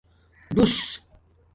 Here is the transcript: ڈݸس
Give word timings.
ڈݸس 0.55 0.77